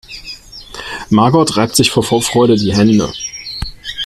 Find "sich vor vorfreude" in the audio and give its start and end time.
1.75-2.55